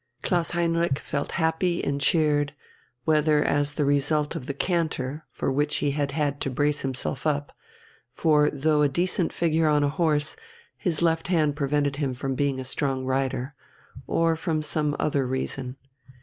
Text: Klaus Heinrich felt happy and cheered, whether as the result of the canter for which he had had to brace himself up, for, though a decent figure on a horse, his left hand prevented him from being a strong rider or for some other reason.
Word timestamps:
Klaus 0.23 0.49
Heinrich 0.49 0.97
felt 0.97 1.33
happy 1.33 1.83
and 1.83 2.01
cheered, 2.01 2.55
whether 3.05 3.43
as 3.43 3.73
the 3.73 3.85
result 3.85 4.35
of 4.35 4.47
the 4.47 4.53
canter 4.55 5.25
for 5.29 5.51
which 5.51 5.75
he 5.75 5.91
had 5.91 6.09
had 6.13 6.41
to 6.41 6.49
brace 6.49 6.79
himself 6.79 7.27
up, 7.27 7.55
for, 8.15 8.49
though 8.49 8.81
a 8.81 8.89
decent 8.89 9.31
figure 9.31 9.67
on 9.67 9.83
a 9.83 9.89
horse, 9.89 10.35
his 10.75 11.03
left 11.03 11.27
hand 11.27 11.55
prevented 11.55 11.97
him 11.97 12.15
from 12.15 12.33
being 12.33 12.59
a 12.59 12.63
strong 12.63 13.05
rider 13.05 13.53
or 14.07 14.35
for 14.35 14.59
some 14.63 14.95
other 14.97 15.27
reason. 15.27 15.75